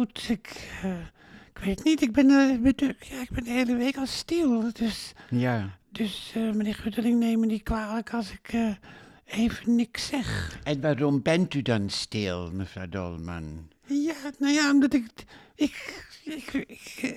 [0.00, 0.98] goed, ik, eh,
[1.54, 2.02] ik weet niet.
[2.02, 4.72] Ik ben, eh, met ja, ik ben de hele week al stil.
[4.72, 5.78] Dus, Ja.
[5.90, 8.54] dus eh, meneer Gutteling, neem me niet kwalijk als ik
[9.24, 10.58] even niks zeg.
[10.64, 13.68] En waarom bent u dan stil, mevrouw Dolman?
[13.86, 15.06] Ja, nou ja, omdat ik...
[15.54, 17.16] Ik, ik, ik,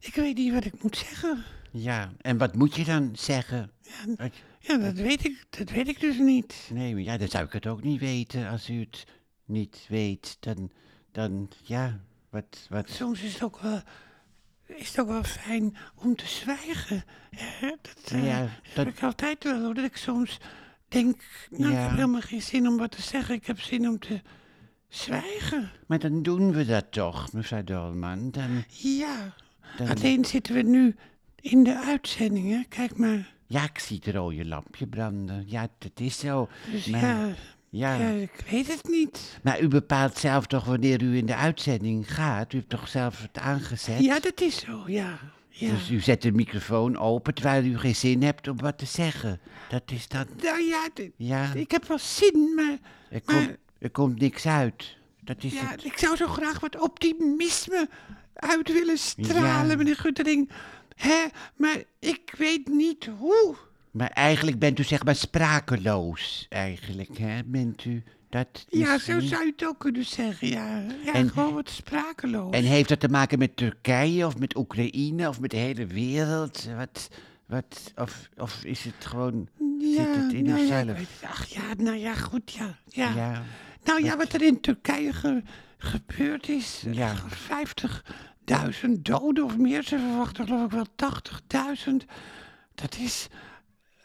[0.00, 1.44] ik weet niet wat ik moet zeggen.
[1.72, 3.70] Ja, en wat moet je dan zeggen?
[4.16, 6.68] Wat- Ja, dat weet ik, dat weet ik dus niet.
[6.72, 8.48] Nee, maar ja, dan zou ik het ook niet weten.
[8.48, 9.04] Als u het
[9.44, 10.70] niet weet, dan,
[11.12, 12.00] dan ja,
[12.30, 12.88] wat, wat...
[12.90, 13.80] Soms is het ook wel,
[14.66, 17.04] is het ook wel fijn om te zwijgen.
[17.36, 17.70] hè?
[17.82, 19.74] Dat, eh, Ja, dat dat- heb ik altijd wel, hoor.
[19.74, 20.38] Dat ik soms
[20.88, 23.34] denk, nou, ik heb helemaal geen zin om wat te zeggen.
[23.34, 24.20] Ik heb zin om te
[24.88, 25.70] zwijgen.
[25.86, 28.30] Maar dan doen we dat toch, mevrouw Dolman.
[28.30, 29.34] Dan, Ja,
[29.76, 29.88] dan...
[29.88, 30.96] alleen zitten we nu
[31.40, 32.62] in de uitzending, hè.
[32.68, 33.34] Kijk maar.
[33.46, 35.44] Ja, ik zie het rode lampje branden.
[35.46, 36.48] Ja, dat is zo.
[36.70, 37.34] Dus Maar- ja,
[37.72, 39.38] Ja, ja, ik weet het niet.
[39.42, 42.52] maar u bepaalt zelf toch wanneer u in de uitzending gaat?
[42.52, 43.98] U hebt toch zelf het aangezet?
[43.98, 45.18] Ja, dat is zo, ja.
[45.48, 45.70] ja.
[45.70, 49.40] Dus u zet de microfoon open terwijl u geen zin hebt om wat te zeggen.
[49.68, 50.26] Dat is dan...
[50.42, 52.78] Nou ja, Ja, ik heb wel zin, maar...
[53.10, 54.96] er, maar- komt, er komt niks uit.
[55.20, 55.84] Dat is Ja, het.
[55.84, 57.88] ik zou zo graag wat optimisme
[58.34, 59.76] uit willen stralen, Ja.
[59.76, 60.50] meneer Guttering.
[60.96, 61.24] Hè,
[61.56, 63.56] maar ik weet niet hoe.
[63.90, 67.38] Maar eigenlijk bent u zeg maar sprakeloos, eigenlijk, hè?
[67.44, 70.82] Bent u dat Ja, zo zou je het ook kunnen zeggen, ja.
[71.04, 72.54] Ja, En- gewoon wat sprakeloos.
[72.54, 76.68] En heeft dat te maken met Turkije of met Oekraïne of met de hele wereld?
[76.76, 77.08] Wat,
[77.46, 79.48] wat, of, of is het gewoon,
[79.80, 80.98] zit het in nou ja, uzelf?
[80.98, 81.08] het.
[81.24, 82.78] Ach ja, nou ja, goed, ja.
[82.88, 83.14] ja.
[83.14, 83.42] Ja,
[83.84, 85.42] nou ja, wat er in Turkije ge-
[85.78, 86.84] gebeurd is.
[86.90, 87.14] Ja.
[88.84, 89.82] 50.000 doden of meer.
[89.82, 90.86] Ze verwachten geloof ik wel
[91.90, 92.04] 80.000.
[92.74, 93.26] Dat is...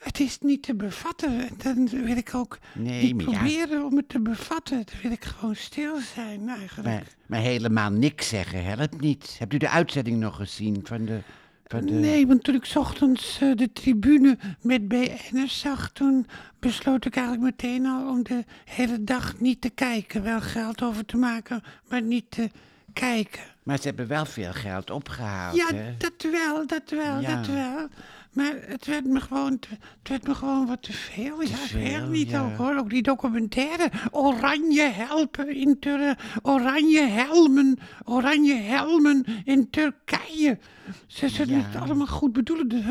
[0.06, 1.40] Het is niet te bevatten.
[1.40, 4.78] En Dan wil ik ook Nee, niet proberen om het te bevatten.
[4.86, 6.88] Dan wil ik gewoon stil zijn eigenlijk.
[6.88, 9.36] maar, maar helemaal niks zeggen helpt niet.
[9.40, 11.20] Hebt u de uitzending nog gezien van de...
[11.68, 11.94] Van de...
[11.94, 16.28] Nee, want toen ik ochtends eh, de tribune met BN'ers zag, toen
[16.60, 20.24] besloot ik eigenlijk meteen al om de hele dag niet te kijken.
[20.24, 22.50] Wel geld over te maken, maar niet te
[22.94, 23.42] kijken.
[23.64, 25.98] Maar ze hebben wel veel geld opgehaald, Ja, hè?
[25.98, 27.36] dat wel, dat wel, Ja.
[27.36, 27.88] dat wel.
[28.36, 29.68] Maar het werd me gewoon, te-
[30.00, 31.42] het werd me gewoon wat te veel.
[31.42, 32.42] ja, veel, niet ja.
[32.46, 32.76] ook hoor.
[32.78, 33.92] Ook die documentaire.
[34.12, 37.78] Oranje helpen in Tur Oranje helmen.
[38.04, 40.60] Oranje helmen in Turkije.
[41.08, 41.64] Ze zullen Ja.
[41.64, 42.68] het allemaal goed bedoelen.
[42.68, 42.82] De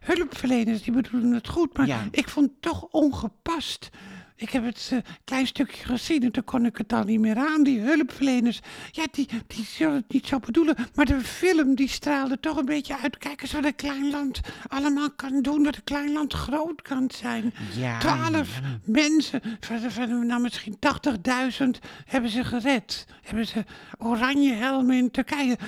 [0.00, 1.76] hulpverleners die bedoelen het goed.
[1.76, 2.04] Maar Ja.
[2.10, 3.88] ik vond het toch ongepast.
[4.40, 7.36] Ik heb het een klein stukje gezien en toen kon ik het al niet meer
[7.36, 7.62] aan.
[7.62, 8.60] Die hulpverleners,
[8.90, 10.76] ja, die, die zullen het niet zo bedoelen.
[10.94, 13.18] Maar de film die straalde toch een beetje uit.
[13.18, 15.64] Kijk eens wat een klein land allemaal kan doen.
[15.64, 17.54] Wat een klein land groot kan zijn.
[17.76, 20.76] Ja, Twaalf mensen, van, van nou misschien
[21.62, 21.66] 80.000,
[22.04, 23.06] hebben ze gered.
[23.22, 23.64] Hebben ze
[23.98, 25.58] oranje helmen in Turkije.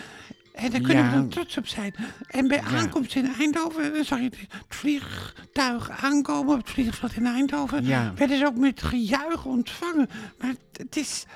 [0.52, 1.94] En daar kunnen we dan trots op zijn.
[2.26, 4.38] En bij aankomst in Eindhoven, dan zag je het
[4.68, 7.84] vliegtuig aankomen op het vliegveld in Eindhoven.
[7.84, 8.12] Ja.
[8.14, 10.08] Werden ze ook met gejuich ontvangen.
[10.38, 11.26] Maar het, het is,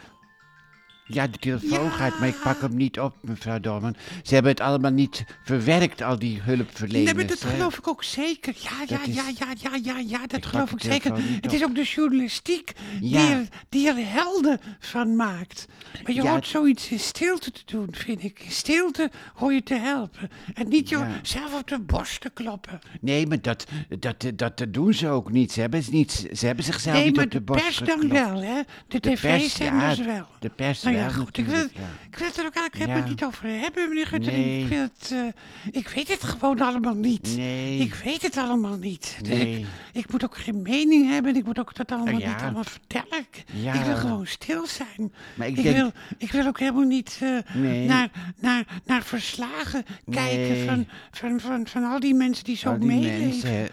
[1.06, 1.90] Ja, de telefoon Ja.
[1.90, 3.96] gaat, maar ik pak hem niet op, mevrouw Dolman.
[4.22, 7.04] Ze hebben het allemaal niet verwerkt, al die hulpverleners.
[7.04, 7.48] nee, maar dat hè?
[7.50, 8.54] geloof ik ook zeker.
[8.58, 11.12] Ja, ja, is- ja, ja, ja, ja, ja, dat geloof de ik zeker.
[11.40, 15.66] Het is ook de journalistiek die, er, die er helden van maakt.
[16.02, 18.40] Maar je Ja, hoort zoiets in stilte te doen, vind ik.
[18.40, 20.30] In stilte hoor je te helpen.
[20.54, 22.78] En niet jezelf op de borst te kloppen.
[23.00, 23.66] Nee, maar dat,
[23.98, 25.52] dat, dat, dat doen ze ook niet.
[25.52, 28.08] Ze hebben, niet, ze hebben zichzelf nee, niet maar op de, de borst pers dan
[28.08, 28.60] wel, hè?
[28.88, 30.26] De, De tv-zenders wel.
[30.40, 31.88] De pers ja, goed, ik wil, ja.
[32.10, 33.08] ik wil het er ook eigenlijk helemaal Ja.
[33.08, 34.44] niet over hebben, meneer Guttering.
[34.44, 34.62] Nee.
[34.62, 37.34] Ik, wil het, eh, ik weet het gewoon allemaal niet.
[37.36, 37.78] Nee.
[37.78, 39.16] Ik weet het allemaal niet.
[39.20, 39.58] Dus Nee.
[39.58, 41.36] ik, ik moet ook geen mening hebben.
[41.36, 42.28] Ik moet ook dat allemaal Ja.
[42.28, 43.18] niet allemaal vertellen.
[43.32, 43.44] Ik,
[43.74, 45.12] ik wil gewoon stil zijn.
[45.34, 47.54] Maar ik ik, denk- wil, ik wil ook helemaal niet eh,
[47.86, 48.08] naar,
[48.40, 50.64] naar, naar verslagen kijken Nee.
[50.66, 53.68] van, van, van, van al die mensen die zo meeleven.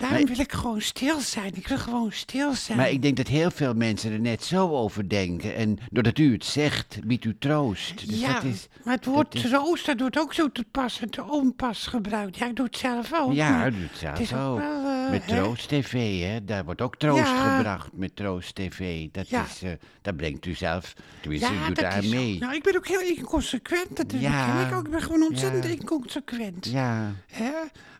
[0.00, 1.52] Daarom Maar- wil ik gewoon stil zijn.
[1.56, 2.78] Ik wil gewoon stil zijn.
[2.78, 5.54] Maar ik denk dat heel veel mensen er net zo over denken.
[5.54, 8.08] En doordat u het zegt, biedt u troost.
[8.08, 11.00] Dus ja, dat is, maar het woord dat troost, dat wordt ook zo te pas
[11.00, 12.36] en te onpas gebruikt.
[12.36, 13.32] Ja, ik doe het zelf ook.
[13.32, 15.26] Ja, u doet het zelf het ook wel, eh, met?
[15.26, 16.44] Troost TV, hè?
[16.44, 17.56] Daar wordt ook troost Ja.
[17.56, 19.06] gebracht met Troost TV.
[19.12, 19.44] Dat, Ja.
[19.44, 19.70] is, eh,
[20.02, 22.38] dat brengt u zelf, tenminste, u doet dat daar mee.
[22.38, 23.96] Nou, ik ben ook heel inconsequent.
[23.96, 24.66] Dat Ja.
[24.68, 24.84] ik ook.
[24.84, 26.66] Ik ben gewoon ontzettend inconsequent.
[26.66, 27.50] Ja, Hè?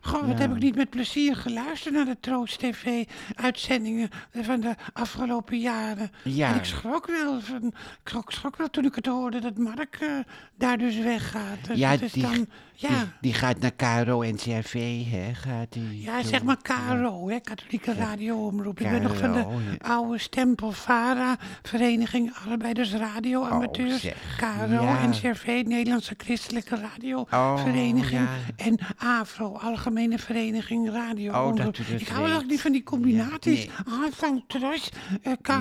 [0.00, 0.42] Gewoon, wat Ja.
[0.42, 6.10] heb ik niet met plezier geluisterd naar de Troost TV-uitzendingen van de afgelopen jaren.
[6.24, 6.48] Ja.
[6.48, 7.74] En ik schrok wel, van, ik
[8.08, 10.08] schrok, schrok wel toen ik het hoorde dat Mark eh,
[10.54, 11.64] daar dus weggaat.
[11.66, 12.88] Dus ja dat is die, dan, ja.
[12.88, 13.72] die, die gaat naar
[14.04, 15.34] KRO NCRV, hè?
[15.34, 18.80] Gaat die Ja, zeg maar KRO KRO, hè, Katholieke Radioomroep.
[18.80, 19.46] Ik ben nog van de
[19.78, 24.04] oude stempel VARA, Vereniging Arbeiders Radio Amateurs.
[24.04, 25.06] Oh, KRO, ja.
[25.06, 28.20] NCRV, Nederlandse Christelijke Radio Oh, Vereniging.
[28.20, 28.28] ja.
[28.56, 29.56] En AVRO,
[29.90, 33.64] Algemene Vereniging Radio Oh, dat dat Ik hou ook niet van die combinaties.
[33.64, 33.70] Ja,
[34.04, 35.60] Aanvang Trust, eh, KRO,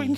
[0.00, 0.08] Nee,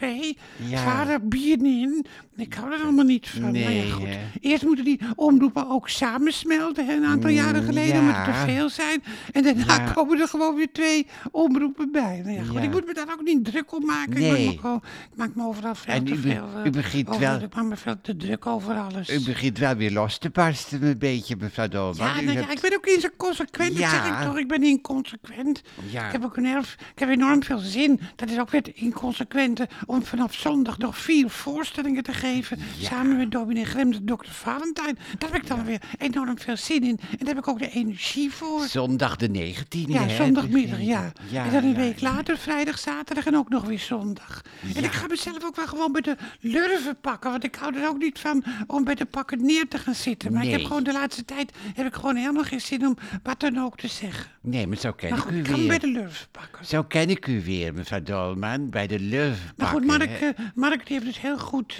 [0.00, 0.36] nee.
[0.68, 0.78] Ja.
[0.78, 2.06] VARA, Bienin.
[2.36, 3.40] Ik hou er allemaal niet van.
[3.40, 4.06] Maar ja, Nee, goed.
[4.06, 4.18] hè.
[4.40, 8.44] Eerst moeten die omroepen ook samensmelten, een aantal jaren Mm, geleden, omdat het ja.
[8.44, 9.02] te veel zijn.
[9.32, 9.92] En daarna Ja.
[9.92, 12.20] komen er gewoon weer twee omroepen bij.
[12.24, 12.60] Nou ja, goed, Ja.
[12.62, 14.16] ik moet me daar ook niet druk om maken.
[14.16, 14.46] Ik, maak Nee.
[14.62, 16.48] me ik maak me overal veel En te u veel...
[16.56, 19.08] eh, u begint over- wel- Ik maak me veel te druk over alles.
[19.10, 22.06] U begint wel weer los te barsten een beetje, mevrouw Dolman.
[22.06, 24.38] ja, nou ja, ik ben ook niet consequent, dat zeg ik toch.
[24.38, 25.62] Ik ben inconsequent.
[25.90, 26.06] Ja.
[26.06, 28.00] Ik heb ook een ik heb enorm veel zin.
[28.16, 32.58] Dat is ook weer het inconsequente om vanaf zondag nog vier voorstellingen te geven.
[32.80, 34.98] Samen met dominee Grem, de dokter Valentijn.
[35.18, 36.98] Daar heb ik dan weer enorm veel zin in.
[37.10, 38.66] En daar heb ik ook de energie voor.
[38.66, 41.12] Zondag de 19e, Ja, hè, zondagmiddag, ja.
[41.32, 44.42] En dan een week later, vrijdag, zaterdag en ook nog weer zondag.
[44.74, 47.30] En ik ga mezelf ook wel gewoon bij de lurven pakken.
[47.30, 50.32] Want ik hou er ook niet van om bij de pakken neer te gaan zitten.
[50.32, 53.40] Maar ik heb gewoon de laatste tijd heb ik gewoon helemaal geen zin om wat
[53.40, 54.30] dan ook te zeggen.
[54.40, 55.80] Nee, maar zo ken Maar ik goed, u ik ga me bij weer.
[55.80, 56.66] de lurven pakken.
[56.66, 60.44] Zo ken ik u weer, mevrouw Dolman, bij de Leuven Maar goed, pakken, Mark, eh,
[60.54, 61.78] Mark heeft dus heel goed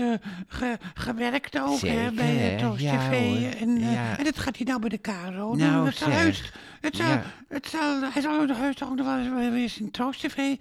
[0.49, 3.19] ge- gewerkt ook hè, bij uh, Toast Ja, TV.
[3.19, 3.61] hoor.
[3.61, 4.19] En, Ja.
[4.19, 5.56] en dat gaat hij nou bij de KRO doen.
[5.58, 7.22] Nou, Het zal heus- het zal, Ja.
[7.49, 10.56] het zal, hij zal ook nog heus ook nog wel eens in Toast TV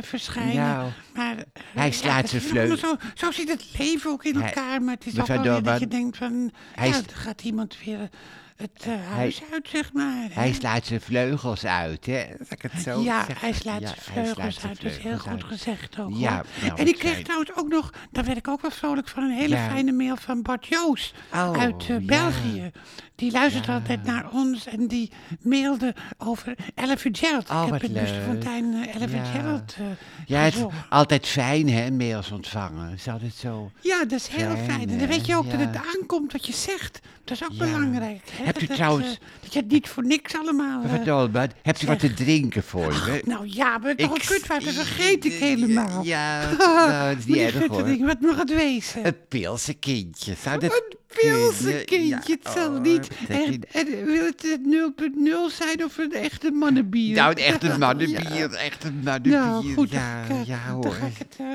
[0.00, 0.54] verschijnen.
[0.56, 1.34] Nou, maar,
[1.74, 2.76] hij slaat zijn vleugel.
[2.76, 4.82] Zo, zo zit het leven ook in elkaar.
[4.82, 6.52] Maar het is ook wel weer dat je denkt van...
[6.74, 8.08] hij ja, gaat iemand weer
[8.56, 10.14] het eh, huis uit, zeg maar.
[10.28, 10.40] hè.
[10.40, 12.24] Hij slaat zijn vleugels uit, hè?
[12.38, 13.36] Zal ik het zo Ja, zeggen?
[13.40, 14.82] hij slaat Ja, zijn hij vleugels slaat zijn uit.
[14.82, 15.44] Dat is heel goed uit.
[15.44, 16.10] gezegd ook.
[16.14, 19.08] Ja, nou, en ik kreeg zei- trouwens ook nog, daar werd ik ook wel vrolijk
[19.08, 19.68] van, een hele Ja.
[19.68, 21.98] fijne mail van Bart Joos Oh, uit eh, ja.
[22.00, 22.70] België.
[23.14, 23.74] Die luistert Ja.
[23.74, 27.50] altijd naar ons en die mailde over Ella Fitzgerald.
[27.50, 28.26] Oh, ik heb met Buster leuk.
[28.26, 29.08] Fontijn eh, Ella Ja.
[29.08, 29.84] Fitzgerald eh,
[30.26, 32.90] Ja, het is altijd fijn, hè, mails ontvangen.
[32.90, 33.70] Het is altijd zo...
[33.80, 34.90] Ja, dat is heel Fijn, fijn.
[34.90, 37.00] En dan weet je ook dat het aankomt wat je zegt.
[37.24, 37.64] Dat is ook Ja.
[37.64, 38.20] belangrijk.
[38.30, 38.44] Hè?
[38.44, 40.82] Hebt u dat, trouwens- Het, eh, dat je het niet voor niks allemaal...
[40.82, 43.22] eh, Mevrouw Dolman, hebt u wat te drinken voor me?
[43.24, 46.02] nou ja, maar toch een Ik- kutwater, dat vergeet ik helemaal.
[46.04, 47.98] Ja, nou, dat is niet erg hoor.
[48.06, 49.06] Wat mag het wezen?
[49.06, 51.84] Een pilse kindje, zou dat Een pilse kunnen?
[51.86, 53.08] kindje, Ja, het zal oh, niet.
[53.28, 54.60] En, en wil het het
[55.50, 57.16] 0.0 zijn of een echte mannenbier?
[57.16, 57.76] Nou, een echte Ja.
[57.78, 59.32] mannenbier, echt een mannenbier.
[59.32, 60.92] Nou, goed, ja, eh, ja dan hoor.
[60.92, 61.46] ga ik het, eh,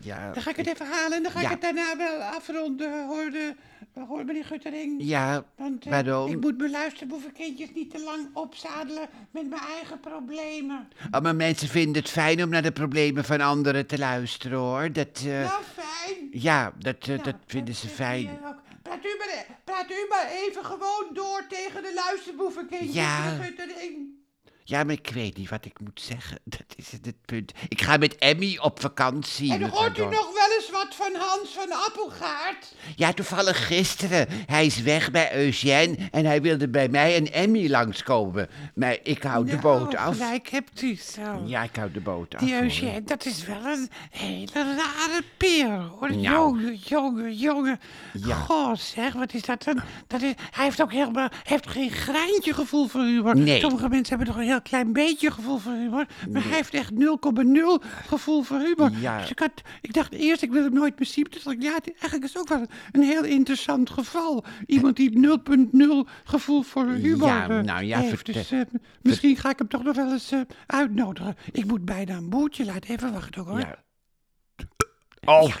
[0.00, 3.06] ja, dan ga ik het even halen en dan ga ik het daarna wel afronden,
[3.06, 3.54] hoor, de,
[3.94, 5.02] hoor meneer Guttering.
[5.02, 10.88] ja, Want eh, ik moet mijn luisterboevenkindjes niet te lang opzadelen met mijn eigen problemen.
[11.10, 14.92] Oh, maar mensen vinden het fijn om naar de problemen van anderen te luisteren, hoor.
[14.92, 16.28] Dat, eh, Nou, fijn.
[16.30, 18.38] ja, dat, eh, Nou, dat vinden ze fijn.
[18.82, 22.94] Praat u, maar, praat u maar even gewoon door tegen de luisterboevenkindjes.
[22.94, 23.24] Ja.
[23.24, 24.18] meneer Guttering.
[24.70, 26.38] Ja, maar ik weet niet wat ik moet zeggen.
[26.58, 27.52] Dat is het, punt.
[27.68, 29.52] Ik ga met Emmy op vakantie.
[29.52, 32.74] En hoort u nog wel eens wat van Hans van Appelgaard?
[32.96, 34.26] Ja, toevallig gisteren.
[34.46, 38.48] Hij is weg bij Eugène en hij wilde bij mij en Emmy langskomen.
[38.74, 40.16] Maar ik hou de boot Nou, af.
[40.16, 41.42] gelijk hebt u zo.
[41.44, 42.40] Ja, ik hou de boot af.
[42.40, 42.62] Die hoor.
[42.62, 46.10] Eugène, dat is wel een hele rare peer, hoor.
[46.16, 46.20] Nou.
[46.20, 47.80] Jongen, jongen, jongen.
[48.12, 48.34] Ja.
[48.34, 49.80] Goh, zeg, wat is dat dan?
[50.06, 53.36] Dat is, hij heeft ook helemaal heeft geen greintje gevoel voor humor.
[53.36, 53.60] Nee.
[53.60, 56.06] Sommige mensen hebben toch een heel klein beetje gevoel voor humor.
[56.30, 56.98] Maar hij heeft echt 0,0
[58.06, 58.90] gevoel voor humor.
[59.00, 59.20] Ja.
[59.20, 61.26] Dus ik, had, ik dacht eerst, ik wil hem nooit meer zien.
[61.30, 64.44] Dus dacht ik, ja, het- eigenlijk is het ook wel een heel interessant geval.
[64.66, 68.26] Iemand die 0,0 gevoel voor humor Ja, eh, nou ja, heeft.
[68.26, 68.60] Dus eh,
[69.02, 71.36] misschien ga ik hem toch nog wel eens eh, uitnodigen.
[71.52, 72.90] Ik moet bijna een boertje laten.
[72.90, 73.58] Even wachten hoor.
[73.58, 73.76] Ja.
[75.24, 75.54] Oh, Oh,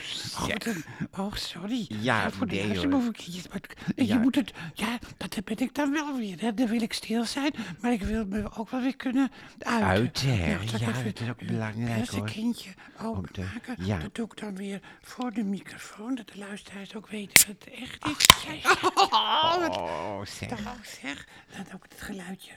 [0.58, 0.84] een-
[1.18, 1.86] oh, sorry.
[1.88, 2.68] Ja, voor de nee, hoor.
[2.68, 3.48] luisterbovenkindjes.
[3.48, 3.60] Maar
[3.96, 4.04] Ja.
[4.04, 6.40] je moet het, ja, dat ben ik dan wel weer.
[6.40, 6.54] Hè.
[6.54, 9.88] Dan wil ik stil zijn, maar ik wil me ook wel weer kunnen uiten.
[9.88, 10.52] Uit, hè?
[10.68, 12.26] Zal ik Ja, dat is ook een belangrijk, beste hoor.
[12.30, 12.70] kindje
[13.02, 13.76] openmaken.
[13.78, 13.98] ja.
[13.98, 17.74] Dat doe ik dan weer voor de microfoon, dat de luisteraars ook weten dat het
[17.80, 18.26] echt is.
[19.10, 21.26] Oh, Oh, zeg.
[21.56, 22.52] Dan ook het geluidje.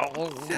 [0.00, 0.52] Oh, Zo,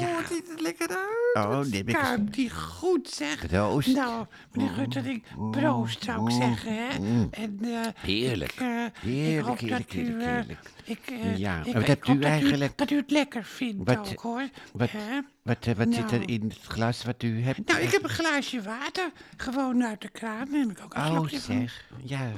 [0.00, 0.14] Ja.
[0.14, 1.46] wat ziet het lekker uit.
[1.46, 3.46] Oh, neem ik eens- schuimt die goed, zeg.
[3.46, 3.94] Proost.
[3.94, 6.88] Nou, meneer Guttering, proost zou ik zeggen, hè.
[7.30, 8.52] En, eh, Heerlijk.
[8.52, 10.58] Ik, eh, ik Heerlijk, heerlijk, u, heerlijk, heerlijk.
[10.84, 13.44] Ik, eh, Ja, ik, en wat ik hebt u dat eigenlijk- dat u het lekker
[13.44, 14.48] vindt Wat- ook, hoor.
[14.72, 15.20] Wat, Hè?
[15.42, 16.22] wat, wat zit Nou.
[16.22, 17.66] er in het glas wat u hebt?
[17.68, 20.50] Nou, ik heb een glaasje water, gewoon uit de kraan.
[20.50, 21.54] Neem ik ook een Oh, slokje van.
[21.60, 21.84] zeg.
[22.04, 22.30] Ja.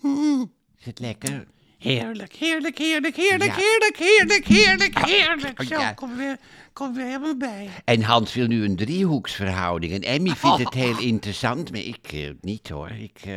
[0.00, 0.52] Mm.
[0.78, 1.46] Is het lekker?
[1.84, 3.56] Heerlijk, heerlijk, heerlijk, heerlijk, Ja.
[3.56, 5.60] heerlijk, heerlijk, heerlijk, heerlijk.
[5.60, 5.92] Oh, Zo, ja.
[5.92, 6.36] kom weer,
[6.72, 7.68] kom weer helemaal bij.
[7.84, 9.92] En Hans wil nu een driehoeksverhouding.
[9.92, 12.90] En Emmy vindt het heel interessant, maar ik eh, niet hoor.
[12.90, 13.34] Ik, eh,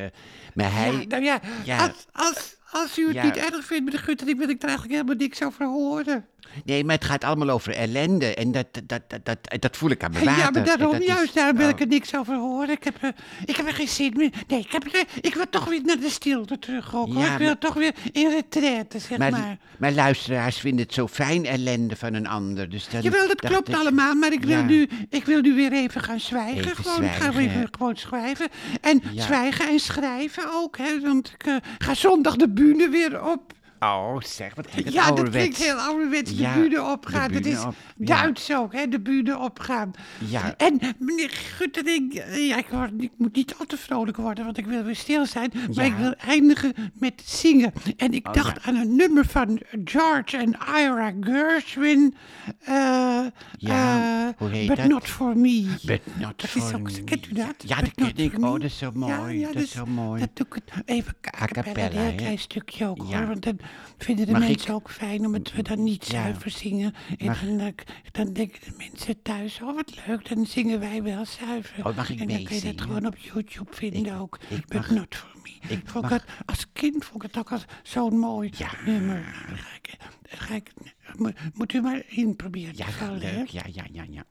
[0.53, 0.91] maar hij...
[0.91, 1.77] Ja, nou ja.
[1.77, 5.15] Als, als, als u het niet erg vindt, meneer Guttering, wil ik er eigenlijk helemaal
[5.27, 6.25] niks over horen.
[6.65, 8.33] Nee, maar het gaat allemaal over ellende.
[8.35, 10.43] En dat, dat, dat, dat, dat voel ik aan mijn water.
[10.43, 11.69] Ja, maar daarom dat is- juist, daar wil oh.
[11.71, 12.69] ik er niks over horen.
[12.69, 13.09] Ik heb, eh,
[13.45, 14.31] ik heb er geen zin meer.
[14.47, 17.23] Nee, ik, heb, ik wil toch weer naar de stilte terug ook, hoor.
[17.23, 19.31] Ja, Ik wil maar- toch weer in retraite, zeg maar.
[19.31, 22.69] Maar, maar luisteraars vinden het zo fijn ellende van een ander.
[22.69, 24.63] Dus dan Jawel, dat klopt ik- allemaal, maar ik wil, Ja.
[24.63, 26.57] nu, ik wil nu weer even gaan zwijgen.
[26.57, 28.47] Even gewoon, Ik ga even gewoon schrijven.
[28.81, 29.21] En Ja.
[29.23, 30.99] zwijgen en schrijven ook, hè.
[31.01, 33.53] Want ik eh, ga zondag de bühne weer op.
[33.79, 37.31] Oh, zeg, wat klinkt ja, dat klinkt heel ouderwets, de Ja, bühne opgaan.
[37.31, 38.05] dat is op, ja.
[38.21, 39.91] Duits ook, hè, de bühne opgaan.
[40.27, 40.53] Ja.
[40.57, 44.57] En meneer Guttering, eh, ja, ik, word, ik moet niet al te vrolijk worden, want
[44.57, 45.51] ik wil weer stil zijn.
[45.53, 45.91] Maar Ja.
[45.93, 47.73] ik wil eindigen met zingen.
[47.97, 52.15] En ik Oh, dacht aan een nummer van George en Ira Gershwin.
[52.59, 52.75] eh,
[53.57, 54.87] Ja, eh, hoe heet But dat?
[54.87, 55.75] Not For Me.
[55.85, 57.03] But not Dat for ook, me.
[57.03, 57.55] kent u dat?
[57.57, 58.37] Ja, But dat ken ik.
[58.37, 58.45] Me.
[58.45, 59.41] Oh, dat is zo mooi.
[59.41, 60.19] dat is dus zo mooi.
[60.19, 63.27] Dat doe ik even a cappella, een heel klein stukje ook hoor.
[63.27, 63.59] Want dan
[63.97, 66.93] vinden de Mag mensen ik- ook fijn omdat we dan niet zuiver zingen.
[67.17, 67.73] En Mag- dan, eh,
[68.11, 71.85] dan denken de mensen thuis, oh wat leuk, dan zingen wij wel zuiver.
[71.87, 74.39] Oh, mag ik en dan kun je dat gewoon op YouTube vinden ook.
[74.49, 75.49] ik But mag- not for me.
[75.75, 78.69] ik vond mag- ik het, als kind vond ik het ook als zo'n mooi Ja.
[78.85, 79.23] nummer.
[79.53, 80.71] Ga ik, ga ik,
[81.15, 82.73] moet, moet u maar inproberen.
[82.77, 83.11] Ja, hè?
[83.11, 83.47] leuk.
[83.47, 84.23] Ja, ja, ja, ja.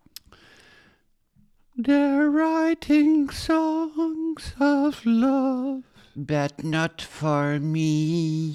[1.83, 5.83] They're writing songs of love.
[6.14, 8.55] But not for me.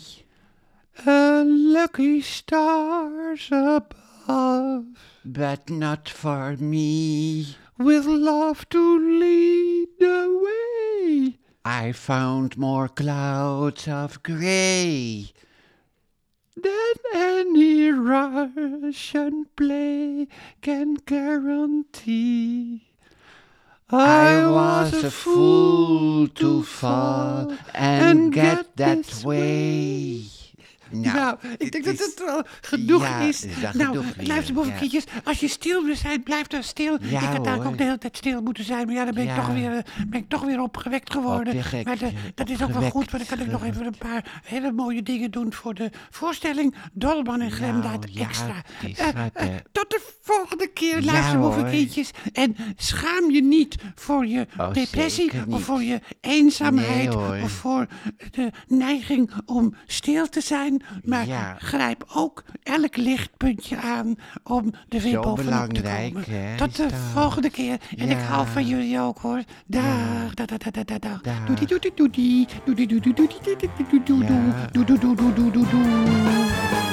[1.06, 4.86] And lucky stars above,
[5.26, 7.56] But not for me.
[7.78, 11.38] with love to lead the way.
[11.66, 15.32] I found more clouds of gray.
[16.56, 20.28] Than any Russian play
[20.62, 22.90] can guarantee.
[23.90, 30.26] I was a fool to fall and get that this way.
[30.92, 33.46] Nou, ik dit denk dat het wel genoeg Ja, is.
[33.74, 34.54] nou, genoeg luister, ja.
[34.54, 36.98] bovenkindjes, als je stil wil zijn, blijf dan stil.
[37.02, 39.24] Ja, ik had eigenlijk ook de hele tijd stil moeten zijn, maar ja, dan ben
[39.28, 41.56] ik, toch, weer, eh, ben ik toch weer opgewekt geworden.
[41.56, 43.98] Opgewekt, maar de- dat is ook wel goed, want dan kan ik nog even een
[43.98, 48.62] paar hele mooie dingen doen voor de voorstelling Dolman en Gremdaad Nou, Extra.
[48.82, 51.50] Eh, eh, tot de volgende keer, luister, hoor.
[51.56, 52.10] bovenkindjes.
[52.34, 57.88] En schaam je niet voor je Oh, depressie of voor je eenzaamheid Nee, of voor
[58.32, 60.81] de neiging om stil te zijn.
[61.04, 61.56] Maar Ja.
[61.60, 66.24] grijp ook elk lichtpuntje aan om er weer Zo bovenop te komen.
[66.28, 66.94] hè, Tot de dat.
[67.14, 67.78] volgende keer.
[67.98, 68.24] En ik Ja.
[68.24, 69.44] hou van jullie ook hoor.
[69.68, 71.22] Dag, dag, dag, dag, dag.
[71.22, 74.68] Doei, doei, doei, doei, doei, doei, doei, doei, doei, doei, doei, doei, doei, doei, Ja.
[74.72, 76.91] doei, doei, doei,